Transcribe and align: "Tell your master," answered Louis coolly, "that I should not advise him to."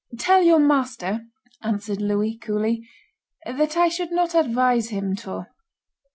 "Tell 0.17 0.41
your 0.41 0.57
master," 0.57 1.27
answered 1.61 2.01
Louis 2.01 2.35
coolly, 2.35 2.89
"that 3.45 3.77
I 3.77 3.87
should 3.87 4.11
not 4.11 4.33
advise 4.33 4.89
him 4.89 5.15
to." 5.17 5.45